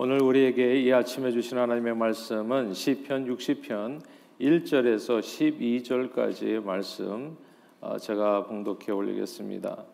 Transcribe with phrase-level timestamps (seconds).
[0.00, 4.00] 오늘 우리에게 이 아침에 주신 하나님의 말씀은 시편 60편
[4.40, 7.36] 1절에서 12절까지의 말씀
[7.80, 9.84] 어, 제가 봉독해 올리겠습니다.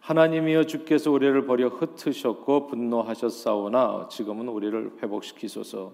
[0.00, 5.92] 하나님이여 주께서 우리를 버려 흩으셨고 분노하셨사오나 지금은 우리를 회복시키소서.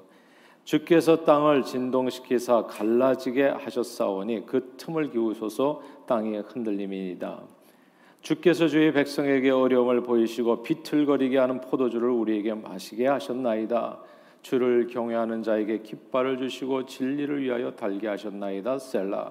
[0.63, 7.43] 주께서 땅을 진동시키사 갈라지게 하셨사오니 그 틈을 기우소서 땅이 흔들림이니이다.
[8.25, 13.99] 주께서 주의 백성에게 어려움을 보이시고 비틀거리게 하는 포도주를 우리에게 마시게 하셨나이다.
[14.41, 18.79] 주를 경외하는 자에게 깃발을 주시고 진리를 위하여 달게 하셨나이다.
[18.79, 19.31] 셀라.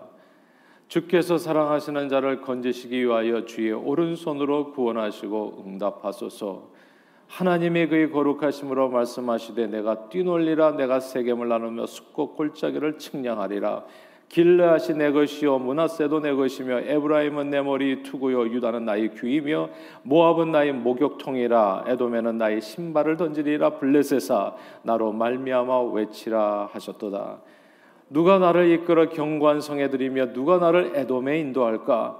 [0.89, 6.69] 주께서 사랑하시는 자를 건지시기 위하여 주의 오른손으로 구원하시고 응답하소서.
[7.25, 13.85] 하나님이 그의 거룩하심으로 말씀하시되 내가 뛰놀리라 내가 세겜을 나누며 숫고 골짜기를 측량하리라.
[14.33, 19.69] 길르앗이 내 것이요 문하세도 내 것이며 에브라임은 내 머리 투구요 유다는 나의 귀이며
[20.01, 27.41] 모압은 나의 목욕통이라 에돔에는 나의 신발을 던지리라 블레셋아 나로 말미암아 외치라 하셨도다.
[28.09, 32.19] 누가 나를 이끌어 경관성에 들이며 누가 나를 에돔에 인도할까?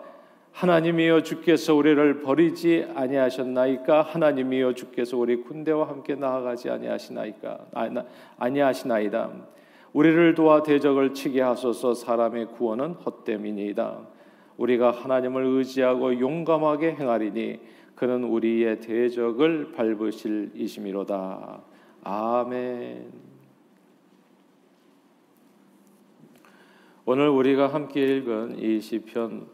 [0.51, 4.03] 하나님이여 주께서 우리를 버리지 아니하셨나이까?
[4.03, 7.57] 하나님이여 주께서 우리 군대와 함께 나아가지 아니하시나이까?
[8.37, 9.31] 아니하시나이다
[9.93, 14.07] 우리를 도와 대적을 치게 하소서 사람의 구원은 헛됨이니이다.
[14.57, 17.59] 우리가 하나님을 의지하고 용감하게 행하리니
[17.95, 21.61] 그는 우리의 대적을 밟으실 이심이로다.
[22.03, 23.11] 아멘.
[27.05, 29.47] 오늘 우리가 함께 읽은 이 시편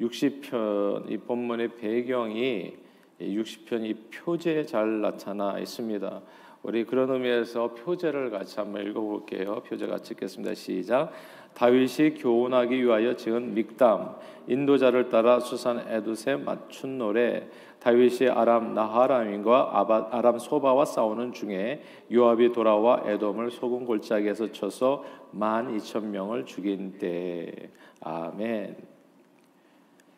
[0.00, 2.74] 60편 이 본문의 배경이
[3.20, 6.22] 60편 이 표제에 잘 나타나 있습니다.
[6.62, 9.62] 우리 그런 의미에서 표제를 같이 한번 읽어볼게요.
[9.66, 10.54] 표제 같이 읽겠습니다.
[10.54, 11.12] 시작.
[11.54, 14.14] 다윗이 교훈하기 위하여 지은 믹담
[14.46, 17.48] 인도자를 따라 수산 에두세 맞춘 노래
[17.80, 26.12] 다윗이 아람 나하람인과 아람 소바와 싸우는 중에 요압이 돌아와 에돔을 소금 골짜기에서 쳐서 만 이천
[26.12, 27.52] 명을 죽인 때
[28.00, 28.76] 아멘.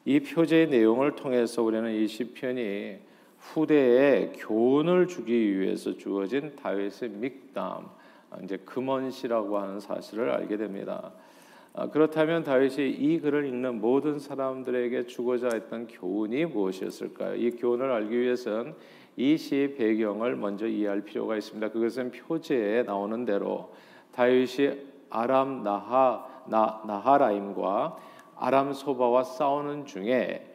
[0.05, 2.99] 이 표제의 내용을 통해서 우리는 이 시편이
[3.53, 7.89] 후대에 교훈을 주기 위해서 주어진 다윗의 믹담
[8.43, 11.13] 이제 금언시라고 하는 사실을 알게 됩니다.
[11.75, 17.35] 아, 그렇다면 다윗이 이 글을 읽는 모든 사람들에게 주고자 했던 교훈이 무엇이었을까요?
[17.35, 18.75] 이 교훈을 알기 위해서는
[19.17, 21.69] 이 시의 배경을 먼저 이해할 필요가 있습니다.
[21.71, 23.75] 그것은 표제에 나오는 대로
[24.13, 24.79] 다윗이
[25.11, 27.97] 아람 나하 나, 나하라임과
[28.37, 30.55] 아람 소바와 싸우는 중에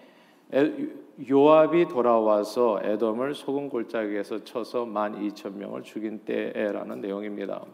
[1.27, 7.65] 요압이 돌아와서 에돔을 소금 골짜기에서 쳐서 만 이천 명을 죽인 때라는 내용입니다.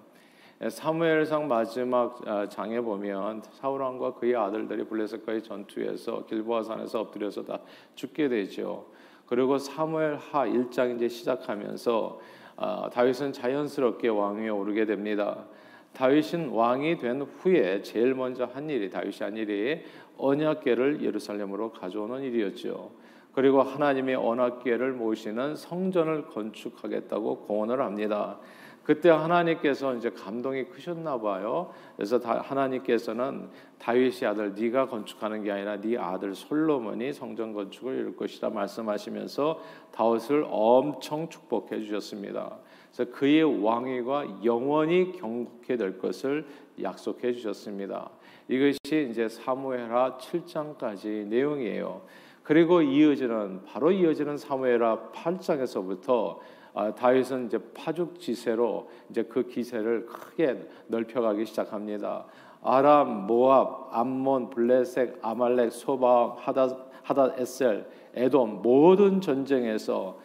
[0.68, 7.60] 사무엘상 마지막 아, 장에 보면 사울 왕과 그의 아들들이 블레셋과의 전투에서 길보아 산에서 엎드려서 다
[7.94, 8.88] 죽게 되죠.
[9.28, 12.20] 그리고 사무엘 하 1장 이제 시작하면서
[12.56, 15.46] 아, 다윗은 자연스럽게 왕위에 오르게 됩니다.
[15.94, 19.84] 다윗은 왕이 된 후에 제일 먼저 한 일이 다윗이 한 일이
[20.18, 23.06] 언약궤를 예루살렘으로 가져오는 일이었죠.
[23.36, 28.40] 그리고 하나님의 언약궤를 모시는 성전을 건축하겠다고 공언을 합니다.
[28.86, 31.74] 그때 하나님께서 이제 감동이 크셨나 봐요.
[31.98, 38.52] 그래서 하나님께서는 다윗의 아들 네가 건축하는 게 아니라 네 아들 솔로몬이 성전 건축을 이룰 것이다
[38.52, 39.60] 말씀하시면서
[39.92, 42.58] 다윗을 엄청 축복해 주셨습니다.
[42.94, 46.46] 그래서 그의 왕위가 영원히 경국해 될 것을
[46.82, 48.12] 약속해 주셨습니다.
[48.48, 52.02] 이것이 이제 사무엘하 7장까지 내용이에요.
[52.46, 56.38] 그리고 이어지는 바로 이어지는 사무엘하 8장에서부터
[56.76, 62.26] 아, 다윗은 이제 파죽 지세로 이제 그 기세를 크게 넓혀가기 시작합니다.
[62.62, 70.20] 아람, 모압, 암몬, 블레셋, 아말렉, 소바, 하다 하다 에셀, 에돔 모든 전쟁에서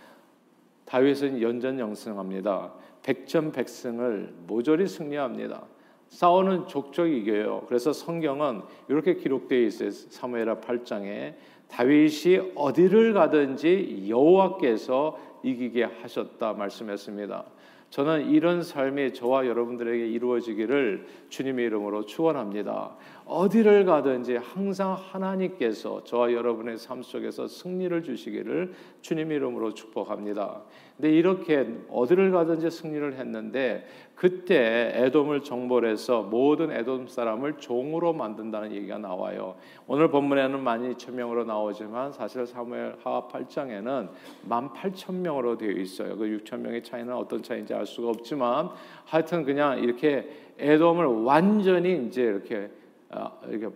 [0.84, 2.72] 다윗은 연전영승합니다.
[3.02, 5.62] 백전백승을 모조리 승리합니다.
[6.08, 7.62] 싸우는 족족이 이겨요.
[7.68, 9.90] 그래서 성경은 이렇게 기록되어 있어요.
[9.90, 11.34] 사무엘하 8장에
[11.70, 17.44] 다윗이 어디를 가든지 여호와께서 이기게 하셨다 말씀했습니다.
[17.90, 22.94] 저는 이런 삶이 저와 여러분들에게 이루어지기를 주님의 이름으로 축원합니다.
[23.24, 30.62] 어디를 가든지 항상 하나님께서 저와 여러분의 삶 속에서 승리를 주시기를 주님 이름으로 축복합니다.
[30.96, 33.84] 근데 이렇게 어디를 가든지 승리를 했는데
[34.20, 39.54] 그때 에돔을 정벌해서 모든 에돔 사람을 종으로 만든다는 얘기가 나와요.
[39.86, 44.10] 오늘 본문에는 만 이 천 명으로 나오지만 사실 사무엘 하 8장에는
[44.42, 46.18] 만 팔천 명으로 되어 있어요.
[46.18, 48.68] 그 6천 명의 차이는 어떤 차이인지 알 수가 없지만
[49.06, 50.28] 하여튼 그냥 이렇게
[50.58, 52.70] 에돔을 완전히 이제 이렇게
[53.08, 53.74] 어, 이렇게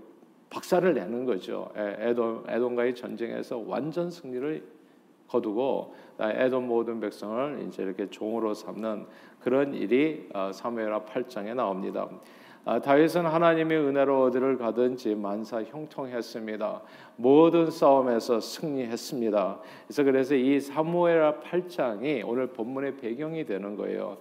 [0.50, 1.70] 박살을 내는 거죠.
[1.75, 4.62] 에돔 에돔과의 전쟁에서 완전 승리를
[5.26, 9.06] 거두고 에돔 모든 백성을 이제 이렇게 종으로 삼는
[9.44, 12.08] 그런 일이 어, 사무엘하 8장에 나옵니다.
[12.64, 16.81] 아, 다윗은 하나님의 은혜로 어디를 가든지 만사 형통했습니다.
[17.17, 19.61] 모든 싸움에서 승리했습니다.
[19.87, 24.17] 그래서 그래서 이 사무엘하 8장이 오늘 본문의 배경이 되는 거예요.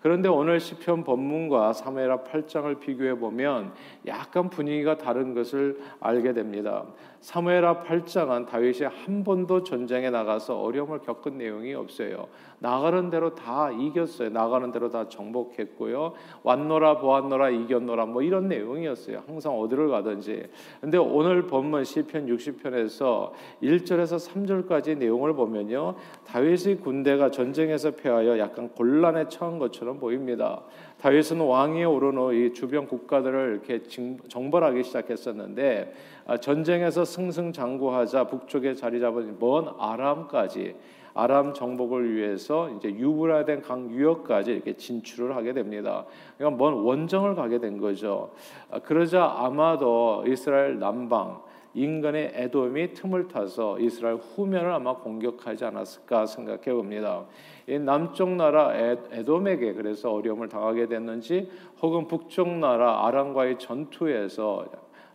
[0.00, 3.72] 그런데 오늘 시편 본문과 사무엘하 8장을 비교해 보면
[4.06, 6.84] 약간 분위기가 다른 것을 알게 됩니다.
[7.20, 12.28] 사무엘하 8장은 다윗이 한 번도 전쟁에 나가서 어려움을 겪은 내용이 없어요.
[12.60, 14.30] 나가는 대로 다 이겼어요.
[14.30, 16.14] 나가는 대로 다 정복했고요.
[16.42, 19.22] 왔노라 보았노라 이겼노라 뭐 이런 내용이었어요.
[19.26, 20.44] 항상 어디를 가든지.
[20.80, 23.32] 근데 오늘 본문 시편 60편에서
[23.62, 25.96] 1절에서 3절까지 내용을 보면요.
[26.26, 30.62] 다윗의 군대가 전쟁에서 패하여 약간 곤란에 처한 것처럼 보입니다.
[31.00, 33.82] 다윗은 왕위에 오른 후 이 주변 국가들을 이렇게
[34.28, 40.76] 정벌하기 시작했었는데 아, 전쟁에서 승승장구하자 북쪽에 자리 잡은 먼 아람까지
[41.14, 46.04] 아람 정복을 위해서 이제 유브라덴 강 유역까지 이렇게 진출을 하게 됩니다.
[46.36, 48.30] 그러니까 먼 원정을 가게 된 거죠.
[48.70, 51.40] 아, 그러자 아마도 이스라엘 남방
[51.74, 57.24] 인간의 에돔이 틈을 타서 이스라엘 후면을 아마 공격하지 않았을까 생각해 봅니다.
[57.66, 61.50] 이 남쪽 나라 에돔에게 그래서 어려움을 당하게 됐는지
[61.82, 64.66] 혹은 북쪽 나라 아람과의 전투에서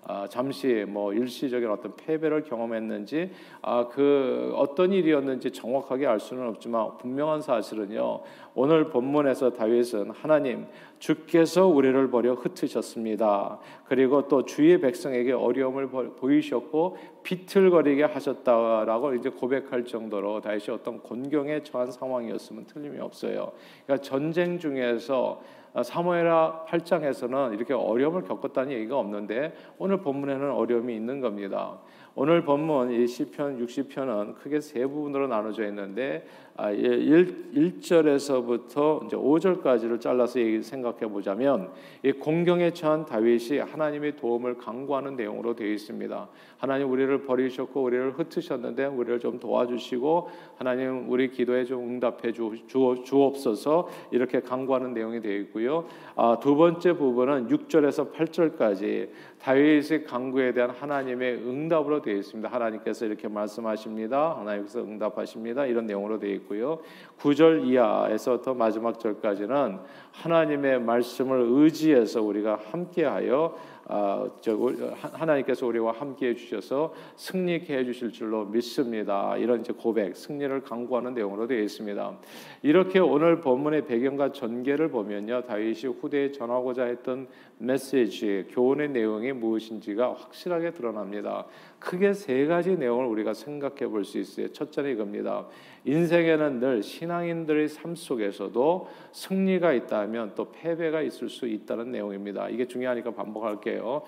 [0.05, 6.97] 아, 잠시 뭐 일시적인 어떤 패배를 경험했는지 아, 그 어떤 일이었는지 정확하게 알 수는 없지만
[6.97, 8.21] 분명한 사실은요.
[8.55, 10.67] 오늘 본문에서 다윗은 하나님
[10.99, 13.59] 주께서 우리를 버려 흩으셨습니다.
[13.85, 21.91] 그리고 또 주의 백성에게 어려움을 보이셨고 비틀거리게 하셨다라고 이제 고백할 정도로 다윗이 어떤 곤경에 처한
[21.91, 23.51] 상황이었으면 틀림이 없어요.
[23.85, 25.41] 그러니까 전쟁 중에서
[25.81, 31.79] 사무엘하 8장에서는 이렇게 어려움을 겪었다는 얘기가 없는데 오늘 본문에는 어려움이 있는 겁니다.
[32.15, 40.39] 오늘 본문 이 시편 60편은 크게 세 부분으로 나눠져 있는데 1, 절에서부터 이제 5절까지를 잘라서
[40.61, 41.71] 생각해 보자면
[42.03, 46.29] 이 공경에 처한 다윗이 하나님의 도움을 강구하는 내용으로 되어 있습니다.
[46.57, 53.17] 하나님 우리를 버리셨고 우리를 흩으셨는데 우리를 좀 도와주시고 하나님 우리 기도에 좀 응답해 주, 주
[53.17, 55.85] 옵소서 이렇게 강구하는 내용이 되어 있고요.
[56.15, 59.09] 아, 두 번째 부분은 6절에서 8절까지
[59.39, 62.47] 다윗의 강구에 대한 하나님의 응답으로 되어 있습니다.
[62.47, 64.37] 하나님께서 이렇게 말씀하십니다.
[64.39, 65.65] 하나님께서 응답하십니다.
[65.65, 66.79] 이런 내용으로 되어 있고 요.
[67.19, 69.79] 9절 이하에서부터 마지막 절까지는
[70.11, 73.55] 하나님의 말씀을 의지해서 우리가 함께하여
[73.87, 74.55] 아, 저
[74.93, 79.35] 하나님께서 우리와 함께 해 주셔서 승리케 해 주실 줄로 믿습니다.
[79.37, 82.17] 이런 이제 고백, 승리를 강구하는 내용으로 되어 있습니다.
[82.61, 87.27] 이렇게 오늘 본문의 배경과 전개를 보면요, 다윗이 후대에 전하고자 했던
[87.57, 91.45] 메시지, 교훈의 내용이 무엇인지가 확실하게 드러납니다.
[91.79, 94.51] 크게 세 가지 내용을 우리가 생각해 볼 수 있어요.
[94.51, 95.45] 첫째는 이겁니다.
[95.85, 102.49] 인생에는 늘 신앙인들의 삶 속에서도 승리가 있다면 또 패배가 있을 수 있다는 내용입니다.
[102.49, 103.72] 이게 중요하니까 반복할게요.
[103.81, 104.01] 아,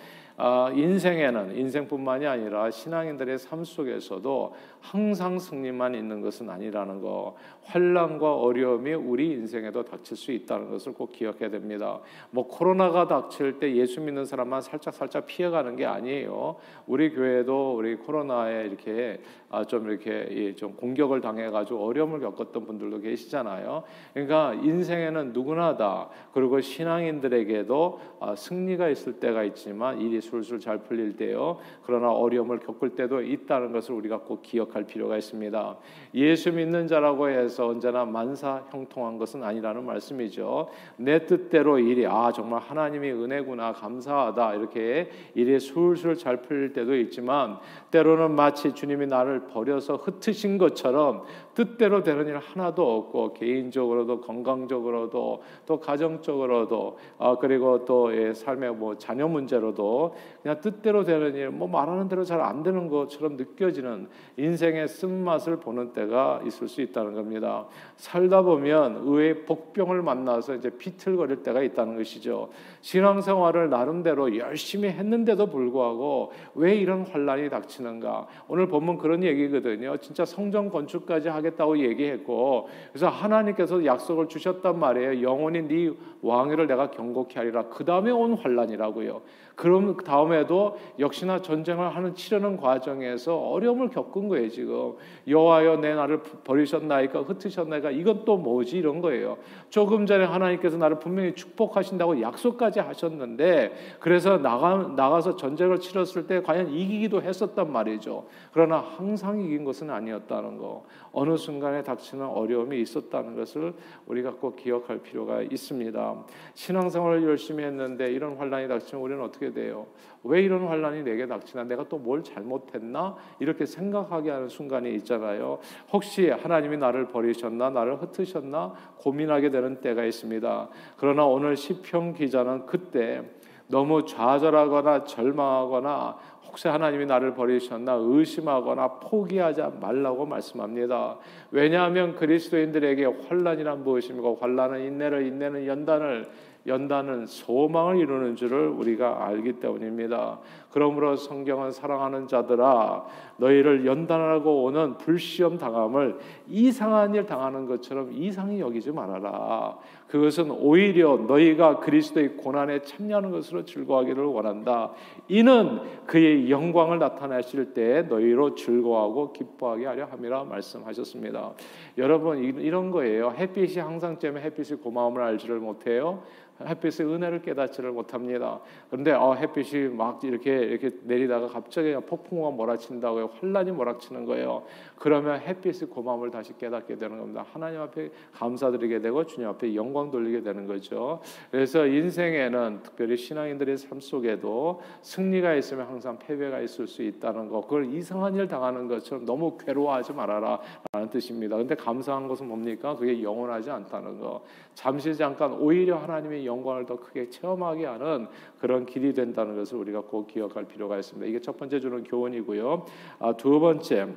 [0.75, 7.35] 인생에는 인생뿐만이 아니라 신앙인들의 삶 속에서도 항상 승리만 있는 것은 아니라는 거.
[7.63, 11.99] 환란과 어려움이 우리 인생에도 닥칠 수 있다는 것을 꼭 기억해야 됩니다.
[12.29, 16.57] 뭐 코로나가 닥칠 때 예수 믿는 사람만 살짝 살짝 피해가는 게 아니에요.
[16.85, 23.83] 우리 교회도 우리 코로나에 이렇게 아, 좀 이렇게 좀 공격을 당해가지고 어려움을 겪었던 분들도 계시잖아요.
[24.13, 31.15] 그러니까 인생에는 누구나 다 그리고 신앙인들에게도 아, 승리가 있을 때가 있지만 일이 술술 잘 풀릴
[31.15, 31.59] 때요.
[31.85, 35.77] 그러나 어려움을 겪을 때도 있다는 것을 우리가 꼭 기억할 필요가 있습니다.
[36.15, 40.69] 예수 믿는 자라고 해서 언제나 만사 형통한 것은 아니라는 말씀이죠.
[40.97, 47.57] 내 뜻대로 일이 아 정말 하나님의 은혜구나 감사하다 이렇게 일이 술술 잘 풀릴 때도 있지만
[47.91, 51.23] 때로는 마치 주님이 나를 버려서 흩으신 것처럼
[51.55, 58.97] 뜻대로 되는 일 하나도 없고 개인적으로도 건강적으로도 또 가정적으로도 아 그리고 또 예, 삶의 뭐
[58.97, 64.07] 자녀 문제로도 그냥 뜻대로 되는 일 뭐 말하는 대로 잘 안 되는 것처럼 느껴지는
[64.37, 67.65] 인생의 쓴맛을 보는 때가 있을 수 있다는 겁니다.
[67.95, 72.49] 살다 보면 의외의 복병을 만나서 이제 비틀거릴 때가 있다는 것이죠.
[72.81, 78.27] 신앙생활을 나름대로 열심히 했는데도 불구하고 왜 이런 환란이 닥치는가?
[78.49, 79.95] 오늘 본문 그런 얘기거든요.
[79.97, 85.21] 진짜 성전 건축까지 하게 하겠다고 얘기했고 그래서 하나님께서 약속을 주셨단 말이에요.
[85.21, 87.63] 영원히 네 왕위를 내가 경고케 하리라.
[87.69, 89.21] 그 다음에 온 환란이라고요.
[89.55, 94.93] 그럼 다음에도 역시나 전쟁을 하는 치르는 과정에서 어려움을 겪은 거예요 지금
[95.27, 99.37] 여호와여 내 나를 버리셨나이까 흩으셨나이까 이건 또 뭐지 이런 거예요.
[99.69, 106.69] 조금 전에 하나님께서 나를 분명히 축복하신다고 약속까지 하셨는데 그래서 나가 나가서 전쟁을 치렀을 때 과연
[106.69, 108.25] 이기기도 했었단 말이죠.
[108.51, 110.85] 그러나 항상 이긴 것은 아니었다는 거.
[111.11, 113.73] 어느 순간에 닥치는 어려움이 있었다는 것을
[114.05, 116.25] 우리가 꼭 기억할 필요가 있습니다.
[116.53, 119.87] 신앙생활을 열심히 했는데 이런 환란이 닥치면 우리는 어떻게 돼요?
[120.23, 121.63] 왜 이런 환란이 내게 닥치나?
[121.65, 123.15] 내가 또 뭘 잘못했나?
[123.39, 125.59] 이렇게 생각하게 하는 순간이 있잖아요.
[125.91, 127.69] 혹시 하나님이 나를 버리셨나?
[127.71, 128.73] 나를 흩으셨나?
[128.97, 130.69] 고민하게 되는 때가 있습니다.
[130.97, 133.23] 그러나 오늘 시편 기자는 그때
[133.67, 141.17] 너무 좌절하거나 절망하거나 혹시 하나님이 나를 버리셨나 의심하거나 포기하지 말라고 말씀합니다.
[141.51, 144.35] 왜냐하면 그리스도인들에게 환란이란 무엇입니까?
[144.39, 146.27] 환란은 인내를 인내는 연단을
[146.67, 150.39] 연단은 소망을 이루는 줄을 우리가 알기 때문입니다.
[150.75, 153.05] 그러므로 성경은 사랑하는 자들아
[153.37, 156.17] 너희를 연단하고 오는 불시험 당함을
[156.49, 159.77] 이상한 일 당하는 것처럼 이상히 여기지 말아라.
[160.09, 164.91] 그것은 오히려 너희가 그리스도의 고난에 참여하는 것으로 즐거워하기를 원한다.
[165.29, 171.53] 이는 그의 영광을 나타내실 때 너희로 즐거워하고 기뻐하게 하려 함이라 말씀하셨습니다.
[171.97, 173.33] 여러분 이런 거예요.
[173.37, 176.23] 햇빛이 항상 쬐면 햇빛이 고마움을 알지를 못해요.
[176.63, 178.61] 햇빛의 은혜를 깨닫지를 못합니다.
[178.89, 183.31] 그런데 어, 햇빛이 막 이렇게 이렇게 내리다가 갑자기 폭풍우가 몰아친다고요.
[183.39, 184.63] 환란이 몰아치는 거예요.
[184.97, 187.45] 그러면 햇빛의 고마움을 다시 깨닫게 되는 겁니다.
[187.51, 191.21] 하나님 앞에 감사드리게 되고 주님 앞에 영광 돌리게 되는 거죠.
[191.51, 197.61] 그래서 인생에는 특별히 신앙인들의 삶 속에도 승리가 있으면 항상 패배가 있을 수 있다는 거.
[197.61, 200.59] 그걸 이상한 일 당하는 것처럼 너무 괴로워하지 말아라
[200.93, 201.57] 라는 뜻입니다.
[201.57, 202.95] 근데 감사한 것은 뭡니까?
[202.95, 204.43] 그게 영원하지 않다는 거.
[204.73, 208.27] 잠시 잠깐 오히려 하나님의 영광을 더 크게 체험하게 하는
[208.65, 211.27] 그런 길이 된다는 것을 우리가 꼭 기억할 필요가 있습니다.
[211.27, 212.85] 이게 첫 번째 주는 교훈이고요.
[213.19, 214.07] 아, 두 번째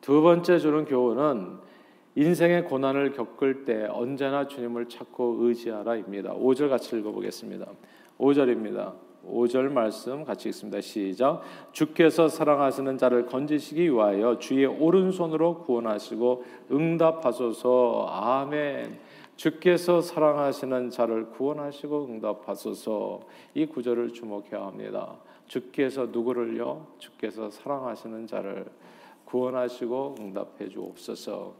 [0.00, 1.56] 두 번째 주는 교훈은
[2.14, 6.34] 인생의 고난을 겪을 때 언제나 주님을 찾고 의지하라입니다.
[6.34, 7.66] 5절 같이 읽어보겠습니다.
[8.18, 8.92] 5절입니다.
[9.26, 10.80] 5절 말씀 같이 읽습니다.
[10.80, 11.42] 시작.
[11.72, 18.06] 주께서 사랑하시는 자를 건지시기 위하여 주의 오른손으로 구원하시고 응답하소서.
[18.08, 19.11] 아멘.
[19.36, 23.20] 주께서 사랑하시는 자를 구원하시고 응답하소서.
[23.54, 25.16] 이 구절을 주목해야 합니다.
[25.46, 26.86] 주께서 누구를요?
[26.98, 28.66] 주께서 사랑하시는 자를
[29.24, 31.54] 구원하시고 응답해 주옵소서.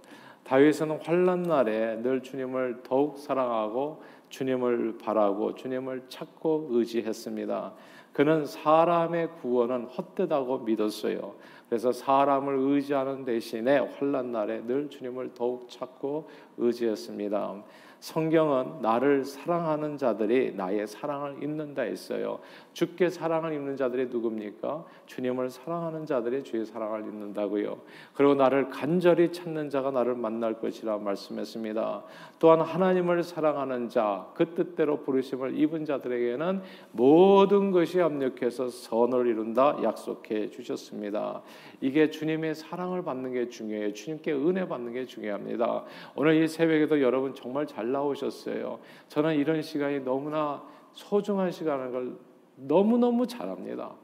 [0.44, 7.74] 다윗은 환란 날에 늘 주님을 더욱 사랑하고 주님을 바라고 주님을 찾고 의지했습니다.
[8.12, 11.34] 그는 사람의 구원은 헛되다고 믿었어요.
[11.72, 17.64] 그래서 사람을 의지하는 대신에 환란 날에 늘 주님을 더욱 찾고 의지했습니다.
[18.02, 22.40] 성경은 나를 사랑하는 자들이 나의 사랑을 입는다 했어요.
[22.72, 24.84] 주께 사랑을 입는 자들이 누굽니까?
[25.06, 27.78] 주님을 사랑하는 자들이 주의 사랑을 입는다고요.
[28.14, 32.02] 그리고 나를 간절히 찾는 자가 나를 만날 것이라 말씀했습니다.
[32.40, 40.50] 또한 하나님을 사랑하는 자, 그 뜻대로 부르심을 입은 자들에게는 모든 것이 합력해서 선을 이룬다 약속해
[40.50, 41.40] 주셨습니다.
[41.80, 43.92] 이게 주님의 사랑을 받는 게 중요해요.
[43.92, 45.84] 주님께 은혜 받는 게 중요합니다.
[46.16, 48.80] 오늘 이 새벽에도 여러분 정말 잘 나오셨어요.
[49.08, 52.16] 저는 이런 시간이 너무나 소중한 시간인 걸
[52.56, 53.94] 너무너무 잘합니다.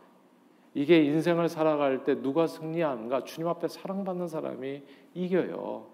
[0.75, 3.25] 이게 인생을 살아갈 때 누가 승리하는가?
[3.25, 4.83] 주님 앞에 사랑받는 사람이
[5.14, 5.87] 이겨요.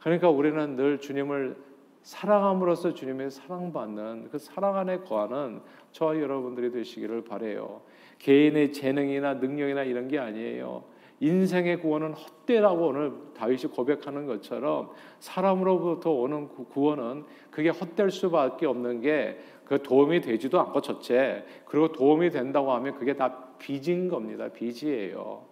[0.00, 1.56] 그러니까 우리는 늘 주님을
[2.02, 5.60] 사랑함으로써 주님의 사랑받는 그 사랑 안에 거하는
[5.92, 7.82] 저와 여러분들이 되시기를 바래요.
[8.18, 10.84] 개인의 재능이나 능력이나 이런 게 아니에요.
[11.22, 19.38] 인생의 구원은 헛되라고 오늘 다윗이 고백하는 것처럼 사람으로부터 오는 구원은 그게 헛될 수밖에 없는 게
[19.72, 24.48] 그 도움이 되지도 않고 첫째 그리고 도움이 된다고 하면 그게 다 빚인 겁니다.
[24.48, 25.44] 빚이에요.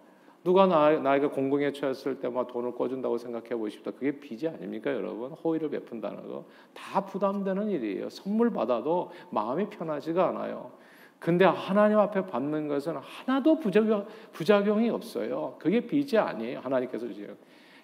[0.43, 3.91] 누가 나, 나이가 공공에 처했을 때 막 돈을 꿔준다고 생각해 보십시오.
[3.91, 5.31] 그게 빚이 아닙니까, 여러분?
[5.31, 6.45] 호의를 베푼다는 거.
[6.73, 8.09] 다 부담되는 일이에요.
[8.09, 10.71] 선물 받아도 마음이 편하지가 않아요.
[11.21, 15.55] 근데 하나님 앞에 받는 것은 하나도 부작용, 부작용이 없어요.
[15.59, 16.61] 그게 빚이 아니에요.
[16.61, 17.27] 하나님께서 주세요.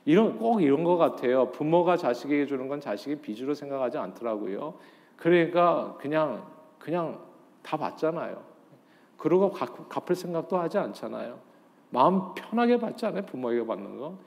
[0.05, 1.51] 이런 꼭 이런 것 같아요.
[1.51, 4.73] 부모가 자식에게 주는 건 자식이 빚으로 생각하지 않더라고요.
[5.17, 6.47] 그러니까 그냥
[6.79, 7.19] 그냥
[7.61, 8.41] 다 받잖아요.
[9.17, 11.37] 그러고 갚을 생각도 하지 않잖아요.
[11.91, 13.23] 마음 편하게 받지 않아요.
[13.23, 14.17] 부모에게 받는 거.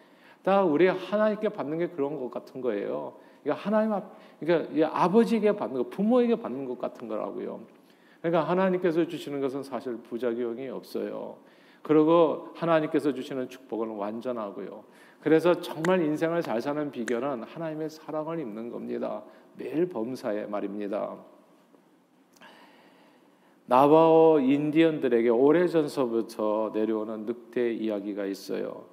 [0.45, 3.15] 다 우리 하나님께 받는 게 그런 것 같은 거예요.
[3.43, 7.80] 그러니까 하나님 앞, 그러니까 아버지에게 받는 거, 부모에게 받는 것 같은 거라고요.
[8.21, 11.39] 그러니까 하나님께서 주시는 것은 사실 부작용이 없어요.
[11.83, 14.85] 그리고 하나님께서 주시는 축복은 완전하고요.
[15.21, 19.23] 그래서 정말 인생을 잘 사는 비결은 하나님의 사랑을 입는 겁니다.
[19.57, 21.17] 매일 범사에 말입니다.
[23.67, 28.87] 나바오 인디언들에게 오래전서부터 내려오는 늑대 이야기가 있어요.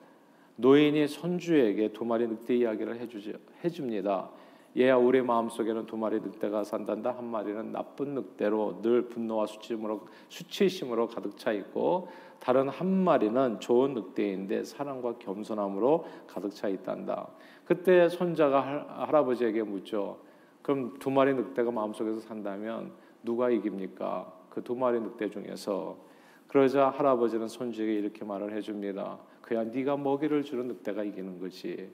[0.57, 4.29] 노인이 손주에게 두 마리 늑대 이야기를 해주죠, 해줍니다.
[4.77, 11.07] 얘야 우리 마음속에는 두 마리 늑대가 산단다 한 마리는 나쁜 늑대로 늘 분노와 수치심으로 수치심으로
[11.07, 17.27] 가득 차 있고 다른 한 마리는 좋은 늑대인데 사랑과 겸손함으로 가득 차 있단다.
[17.65, 18.61] 그때 손자가
[19.07, 20.19] 할아버지에게 묻죠.
[20.61, 22.91] 그럼 두 마리 늑대가 마음속에서 산다면
[23.23, 24.31] 누가 이깁니까?
[24.51, 25.97] 그 두 마리 늑대 중에서
[26.47, 29.19] 그러자 할아버지는 손주에게 이렇게 말을 해줍니다.
[29.41, 31.89] 그야 네가 먹이를 주는 늑대가 이기는 거지.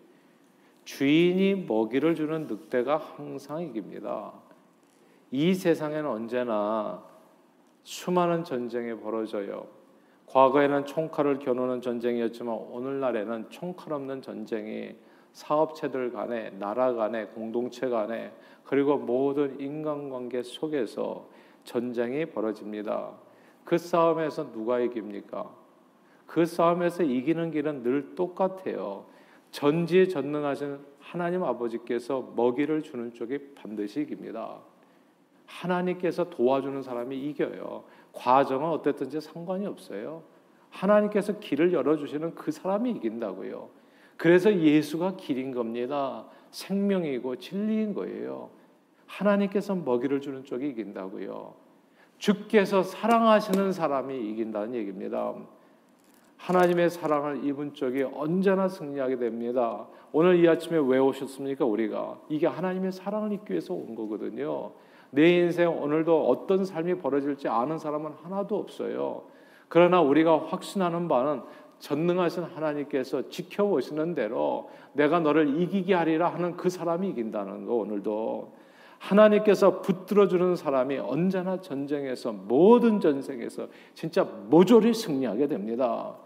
[0.85, 4.33] 주인이 먹이를 주는 늑대가 항상 이깁니다.
[5.31, 7.03] 이 세상에는 언제나
[7.83, 9.67] 수많은 전쟁이 벌어져요.
[10.27, 14.95] 과거에는 총칼을 겨누는 전쟁이었지만 오늘날에는 총칼 없는 전쟁이
[15.33, 18.31] 사업체들 간에 나라 간에 공동체 간에
[18.63, 21.27] 그리고 모든 인간관계 속에서
[21.63, 23.11] 전쟁이 벌어집니다.
[23.63, 25.49] 그 싸움에서 누가 이깁니까?
[26.25, 29.05] 그 싸움에서 이기는 길은 늘 똑같아요.
[29.53, 34.57] 전지전능하신 하나님 아버지께서 먹이를 주는 쪽이 반드시 이깁니다.
[35.45, 37.83] 하나님께서 도와주는 사람이 이겨요.
[38.13, 40.23] 과정은 어땠든지 상관이 없어요.
[40.71, 43.69] 하나님께서 길을 열어주시는 그 사람이 이긴다고요.
[44.17, 46.25] 그래서 예수가 길인 겁니다.
[46.49, 48.49] 생명이고 진리인 거예요.
[49.05, 51.53] 하나님께서 먹이를 주는 쪽이 이긴다고요.
[52.17, 55.35] 주께서 사랑하시는 사람이 이긴다는 얘기입니다.
[56.43, 59.87] 하나님의 사랑을 입은 쪽이 언제나 승리하게 됩니다.
[60.11, 61.63] 오늘 이 아침에 왜 오셨습니까?
[61.63, 64.71] 우리가 이게 하나님의 사랑을 입기 위해서 온 거거든요.
[65.11, 69.23] 내 인생 오늘도 어떤 삶이 벌어질지 아는 사람은 하나도 없어요.
[69.69, 71.43] 그러나 우리가 확신하는 바는
[71.79, 78.51] 전능하신 하나님께서 지켜보시는 대로 내가 너를 이기게 하리라 하는 그 사람이 이긴다는 거 오늘도
[78.97, 86.17] 하나님께서 붙들어 주는 사람이 언제나 전쟁에서 모든 전쟁에서 진짜 모조리 승리하게 됩니다.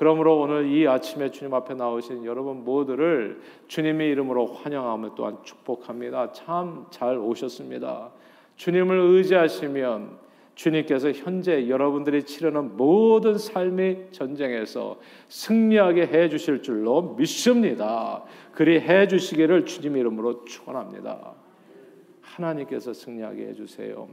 [0.00, 6.32] 그러므로 오늘 이 아침에 주님 앞에 나오신 여러분 모두를 주님의 이름으로 환영하며 또한 축복합니다.
[6.32, 8.10] 참 잘 오셨습니다.
[8.56, 10.16] 주님을 의지하시면
[10.54, 18.24] 주님께서 현재 여러분들이 치르는 모든 삶의 전쟁에서 승리하게 해 주실 줄로 믿습니다.
[18.52, 21.34] 그리 해 주시기를 주님 이름으로 축원합니다.
[22.22, 24.08] 하나님께서 승리하게 해 주세요.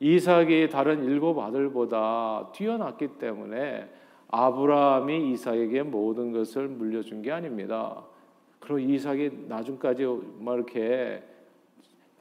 [0.00, 3.88] 이삭이 다른 일곱 아들보다 뛰어났기 때문에
[4.32, 8.04] 아브라함이 이삭에게 모든 것을 물려준 게 아닙니다.
[8.60, 11.22] 그리고 이삭이 나중까지 뭐 이렇게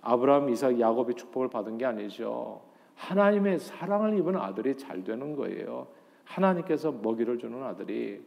[0.02, 2.62] 아브라함, 이삭, 야곱의 축복을 받은 게 아니죠.
[2.96, 5.88] 하나님의 사랑을 입은 아들이 잘 되는 거예요.
[6.24, 8.22] 하나님께서 먹이를 주는 아들이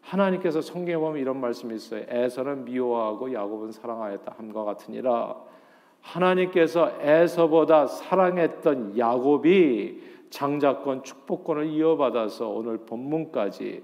[0.00, 2.04] 하나님께서 성경에 보면 이런 말씀이 있어요.
[2.08, 5.36] 에서는 미워하고 야곱은 사랑하였다 함과 같으니라.
[6.00, 13.82] 하나님께서 에서보다 사랑했던 야곱이 장자권 축복권을 이어받아서 오늘 본문까지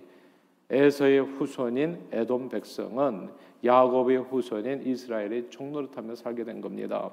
[0.71, 3.31] 에서의 후손인 에돔 백성은
[3.65, 7.11] 야곱의 후손인 이스라엘의 종노릇하며 살게 된 겁니다.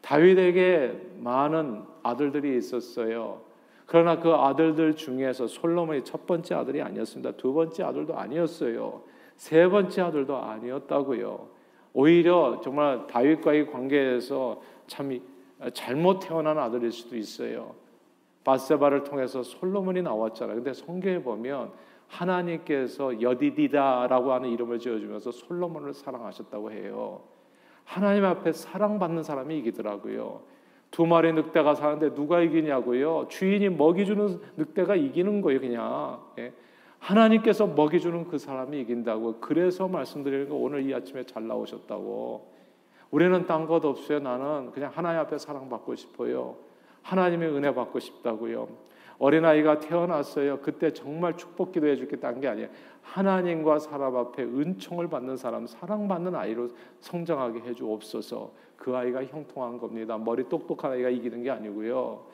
[0.00, 3.40] 다윗에게 많은 아들들이 있었어요.
[3.86, 7.32] 그러나 그 아들들 중에서 솔로몬이 첫 번째 아들이 아니었습니다.
[7.32, 9.02] 두 번째 아들도 아니었어요.
[9.36, 11.48] 세 번째 아들도 아니었다고요.
[11.94, 15.20] 오히려 정말 다윗과의 관계에서 참
[15.74, 17.74] 잘못 태어난 아들일 수도 있어요.
[18.44, 20.56] 바세바를 통해서 솔로몬이 나왔잖아요.
[20.56, 21.70] 근데 성경에 보면
[22.08, 27.22] 하나님께서 여디디다라고 하는 이름을 지어주면서 솔로몬을 사랑하셨다고 해요.
[27.84, 30.42] 하나님 앞에 사랑받는 사람이 이기더라고요.
[30.90, 33.26] 두 마리 늑대가 사는데 누가 이기냐고요?
[33.28, 36.20] 주인이 먹이 주는 늑대가 이기는 거예요, 그냥.
[36.38, 36.52] 예.
[36.98, 39.40] 하나님께서 먹이 주는 그 사람이 이긴다고.
[39.40, 42.52] 그래서 말씀드리는 거 오늘 이 아침에 잘 나오셨다고.
[43.10, 44.20] 우리는 딴 것 없어요.
[44.20, 46.56] 나는 그냥 하나님 앞에 사랑받고 싶어요.
[47.02, 48.68] 하나님의 은혜 받고 싶다고요.
[49.18, 50.60] 어린아이가 태어났어요.
[50.60, 52.68] 그때 정말 축복 기도해 주겠다는 게 아니에요.
[53.02, 58.50] 하나님과 사람 앞에 은총을 받는 사람, 사랑받는 아이로 성장하게 해 주옵소서.
[58.76, 60.18] 그 아이가 형통한 겁니다.
[60.18, 62.24] 머리 똑똑한 아이가 이기는 게 아니고요.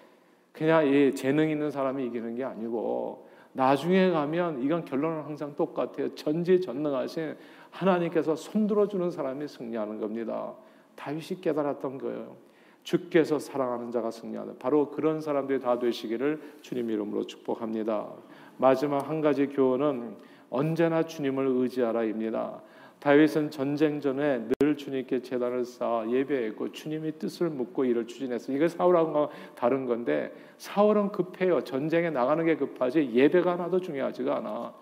[0.53, 6.15] 그냥 이 재능 있는 사람이 이기는 게 아니고 나중에 가면 이건 결론은 항상 똑같아요.
[6.15, 7.37] 전지전능하신
[7.71, 10.55] 하나님께서 손들어 주는 사람이 승리하는 겁니다.
[10.97, 12.48] 다윗이 깨달았던 거예요.
[12.89, 18.07] 주께서 사랑하는 자가 승리하는 바로 그런 사람들이 다 되시기를 주님 이름으로 축복합니다.
[18.57, 20.17] 마지막 한 가지 교훈은
[20.49, 22.63] 언제나 주님을 의지하라입니다.
[22.99, 28.53] 다윗은 전쟁 전에 늘 주님께 제단을 쌓아 예배했고 주님의 뜻을 묻고 일을 추진했어.
[28.53, 31.63] 이게 사울하고 다른 건데 사울은 급해요.
[31.65, 34.73] 전쟁에 나가는 게 급하지 예배가 하나도 중요하지가 않아.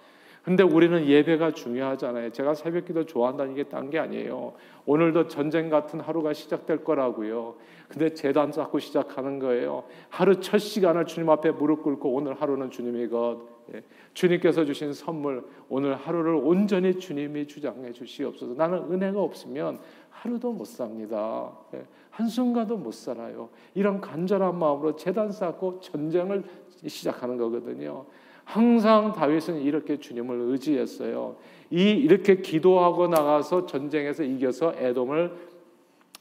[0.47, 2.31] 근데 우리는 예배가 중요하잖아요.
[2.31, 4.53] 제가 새벽기도 좋아한다는 게 딴 게 아니에요.
[4.87, 7.57] 오늘도 전쟁 같은 하루가 시작될 거라고요.
[7.89, 9.83] 근데 재단 쌓고 시작하는 거예요.
[10.09, 13.41] 하루 첫 시간을 주님 앞에 무릎 꿇고 오늘 하루는 주님의 것.
[13.75, 13.83] 예.
[14.15, 18.55] 주님께서 주신 선물 오늘 하루를 온전히 주님이 주장해 주시옵소서.
[18.55, 19.81] 나는 은혜가 없으면
[20.11, 21.51] 하루도 못 삽니다.
[21.75, 21.85] 예.
[22.11, 23.49] 한순간도 못 살아요.
[23.75, 26.45] 이런 간절한 마음으로 재단 쌓고 전쟁을
[26.87, 28.07] 시작하는 거거든요.
[28.47, 31.37] 항상 다윗은 이렇게 주님을 의지했어요.
[31.71, 35.33] 이 이렇게 기도하고 나가서 전쟁에서 이겨서 에돔을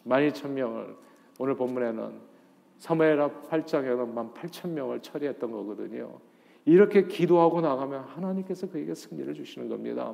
[0.08, 0.96] 12,000명을
[1.38, 2.14] 오늘 본문에는
[2.80, 6.18] 사무엘하 8장에는 18,000명을 처리했던 거거든요.
[6.66, 10.12] 이렇게 기도하고 나가면 하나님께서 그에게 승리를 주시는 겁니다.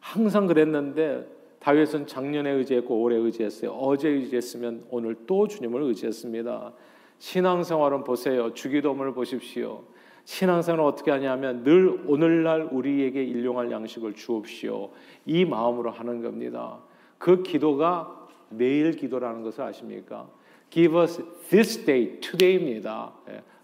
[0.00, 3.72] 항상 그랬는데 다윗은 작년에 의지했고 올해 의지했어요.
[3.72, 6.72] 어제 의지했으면 오늘 또 주님을 의지했습니다.
[7.18, 8.54] 신앙생활은 보세요.
[8.54, 9.84] 주기도문을 보십시오.
[10.26, 14.90] 신앙생활을 어떻게 하냐면 늘 오늘날 우리에게 일용할 양식을 주옵시오.
[15.24, 16.80] 이 마음으로 하는 겁니다.
[17.16, 20.28] 그 기도가 매일 기도라는 것을 아십니까?
[20.68, 23.12] Give us this day, today입니다.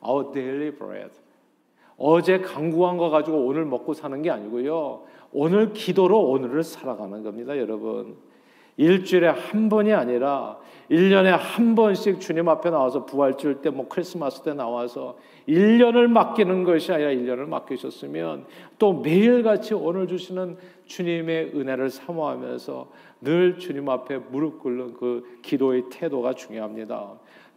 [0.07, 1.11] Our daily bread.
[1.97, 5.03] 어제 강구한 거 가지고 오늘 먹고 사는 게 아니고요.
[5.33, 8.17] 오늘 기도로 오늘을 살아가는 겁니다, 여러분.
[8.77, 10.59] 일주일에 한 번이 아니라
[10.91, 15.17] 1년에 한 번씩 주님 앞에 나와서 부활절 때 뭐 크리스마스 때 나와서
[15.49, 18.45] 1년을 맡기는 것이 아니라 1년을 맡기셨으면
[18.79, 20.57] 또 매일같이 오늘 주시는
[20.87, 22.89] 주님의 은혜를 사모하면서
[23.23, 27.13] 늘 주님 앞에 무릎 꿇는 그 기도의 태도가 중요합니다.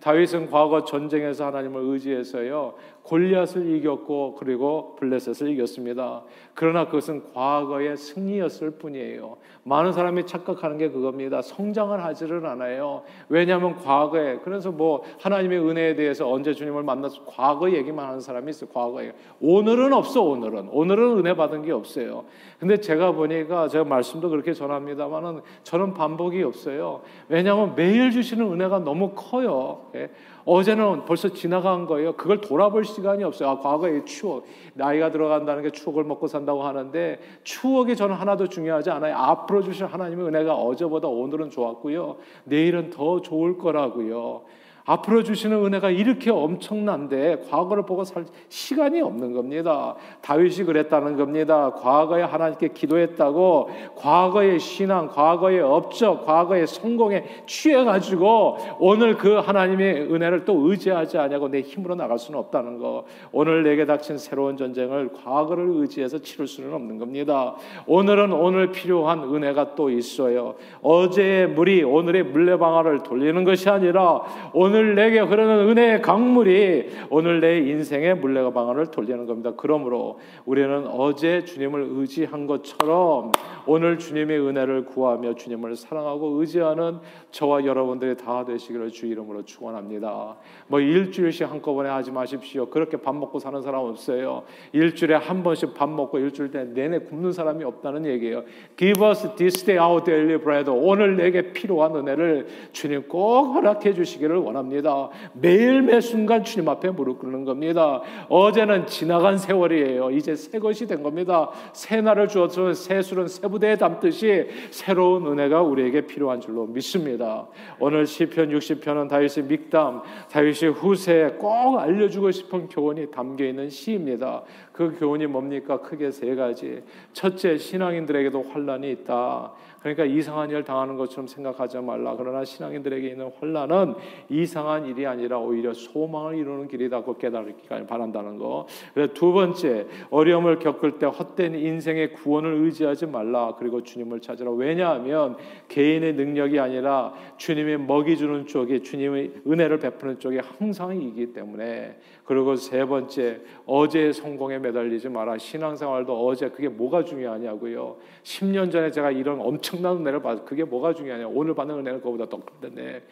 [0.05, 6.23] 다윗은 과거 전쟁에서 하나님을 의지해서요 골리앗을 이겼고 그리고 블레셋을 이겼습니다.
[6.53, 9.37] 그러나 그것은 과거의 승리였을 뿐이에요.
[9.63, 11.41] 많은 사람이 착각하는 게 그겁니다.
[11.41, 13.03] 성장을 하지를 않아요.
[13.29, 18.69] 왜냐하면 과거에 그래서 뭐 하나님의 은혜에 대해서 언제 주님을 만나서 과거 얘기만 하는 사람이 있어요.
[18.71, 22.25] 과거에 오늘은 없어 오늘은 오늘은 은혜 받은 게 없어요.
[22.59, 27.01] 근데 제가 보니까 제가 말씀도 그렇게 전합니다만은 저는 반복이 없어요.
[27.27, 29.85] 왜냐하면 매일 주시는 은혜가 너무 커요.
[29.95, 30.09] 예?
[30.45, 32.13] 어제는 벌써 지나간 거예요.
[32.13, 33.49] 그걸 돌아볼 시간이 없어요.
[33.49, 34.45] 아, 과거의 추억.
[34.73, 39.15] 나이가 들어간다는 게 추억을 먹고 산다고 하는데 추억이 저는 하나도 중요하지 않아요.
[39.15, 42.17] 앞으로 주신 하나님의 은혜가 어제보다 오늘은 좋았고요.
[42.43, 44.43] 내일은 더 좋을 거라고요.
[44.85, 49.95] 앞으로 주시는 은혜가 이렇게 엄청난데 과거를 보고 살 시간이 없는 겁니다.
[50.21, 51.71] 다윗이 그랬다는 겁니다.
[51.71, 60.45] 과거에 하나님께 기도했다고 과거의 신앙, 과거의 업적, 과거의 성공에 취해 가지고 오늘 그 하나님의 은혜를
[60.45, 63.05] 또 의지하지 않냐고 내 힘으로 나갈 수는 없다는 거.
[63.31, 67.55] 오늘 내게 닥친 새로운 전쟁을 과거를 의지해서 치를 수는 없는 겁니다.
[67.87, 70.55] 오늘은 오늘 필요한 은혜가 또 있어요.
[70.81, 74.21] 어제의 물이 오늘의 물레방아를 돌리는 것이 아니라
[74.53, 79.53] 오늘 오늘 내게 흐르는 은혜의 강물이 오늘 내 인생의 물레가 방안을 돌리는 겁니다.
[79.55, 83.31] 그러므로 우리는 어제 주님을 의지한 것처럼
[83.65, 86.97] 오늘 주님의 은혜를 구하며 주님을 사랑하고 의지하는
[87.31, 90.35] 저와 여러분들이 다 되시기를 주 이름으로 축원합니다.
[90.67, 92.65] 뭐 일주일씩 한꺼번에 하지 마십시오.
[92.65, 94.43] 그렇게 밥 먹고 사는 사람 없어요.
[94.73, 98.43] 일주일에 한 번씩 밥 먹고 일주일 때 내내 굶는 사람이 없다는 얘기예요.
[98.75, 100.69] Give us this day our daily bread.
[100.69, 104.64] 오늘 내게 필요한 은혜를 주님 꼭 허락해 주시기를 원합니다.
[104.65, 105.09] 합니다.
[105.33, 108.01] 매일 매 순간 주님 앞에 무릎 꿇는 겁니다.
[108.29, 110.11] 어제는 지나간 세월이에요.
[110.11, 111.49] 이제 새 것이 된 겁니다.
[111.73, 117.47] 새 날을 주어서 새 술은 새 부대에 담듯이 새로운 은혜가 우리에게 필요한 줄로 믿습니다.
[117.79, 120.01] 오늘 시편 60편은 다윗의 믹담,
[120.31, 124.43] 다윗의 후세에 꼭 알려주고 싶은 교훈이 담겨 있는 시입니다.
[124.71, 125.79] 그 교훈이 뭡니까?
[125.79, 126.81] 크게 세 가지.
[127.13, 129.53] 첫째, 신앙인들에게도 환란이 있다.
[129.85, 132.15] 그러니까 이상한 일 당하는 것처럼 생각하지 말라.
[132.17, 133.93] 그러나 신앙인들에게 있는 환란은
[134.29, 138.65] 이상한 일이 아니라 오히려 소망을 이루는 길이다고 깨달기를 바란다는 거.
[138.95, 143.53] 그래서 두 번째 어려움을 겪을 때 헛된 인생의 구원을 의지하지 말라.
[143.59, 144.49] 그리고 주님을 찾으라.
[144.53, 151.99] 왜냐하면 개인의 능력이 아니라 주님의 먹이 주는 쪽이 주님의 은혜를 베푸는 쪽이 항상 이기 때문에
[152.23, 155.37] 그리고 세 번째 어제의 성공에 매달리지 마라.
[155.37, 157.97] 신앙생활도 어제 그게 뭐가 중요하냐고요.
[158.23, 161.27] 10년 전에 제가 이런 엄청 난 은혜를 받 그게 뭐가 중요하냐.
[161.27, 163.03] 오늘 받는 은혜는 그보다 더 큰데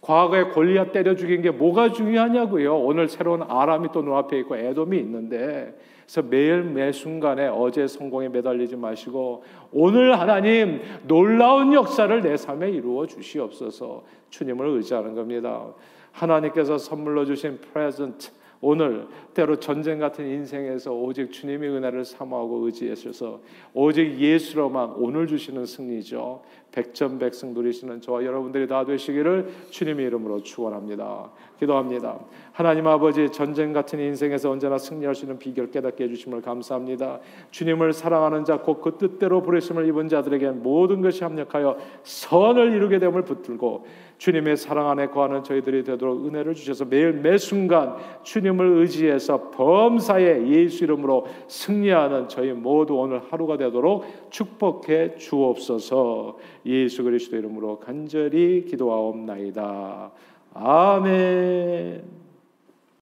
[0.00, 2.78] 과거에 골리앗 때려 죽인 게 뭐가 중요하냐고요.
[2.78, 8.76] 오늘 새로운 아람이 또 눈앞에 있고 에돔이 있는데 그래서 매일 매 순간에 어제 성공에 매달리지
[8.76, 15.66] 마시고 오늘 하나님 놀라운 역사를 내 삶에 이루어 주시옵소서 주님을 의지하는 겁니다.
[16.12, 18.30] 하나님께서 선물로 주신 프레젠트
[18.62, 23.40] 오늘 때로 전쟁 같은 인생에서 오직 주님의 은혜를 사모하고 의지하셔서
[23.72, 26.42] 오직 예수로만 오늘 주시는 승리죠.
[26.72, 31.30] 백전백승 누리시는 저와 여러분들이 다 되시기를 주님의 이름으로 축원합니다.
[31.58, 32.20] 기도합니다.
[32.52, 37.20] 하나님 아버지 전쟁 같은 인생에서 언제나 승리할 수 있는 비결 깨닫게 해주심을 감사합니다.
[37.50, 43.22] 주님을 사랑하는 자 곧 그 뜻대로 부르심을 입은 자들에게 모든 것이 합력하여 선을 이루게 됨을
[43.22, 43.86] 붙들고
[44.20, 50.84] 주님의 사랑 안에 거하는 저희들이 되도록 은혜를 주셔서 매일 매 순간 주님을 의지해서 범사에 예수
[50.84, 56.36] 이름으로 승리하는 저희 모두 오늘 하루가 되도록 축복해 주옵소서.
[56.66, 60.10] 예수 그리스도 이름으로 간절히 기도하옵나이다.
[60.52, 62.19] 아멘.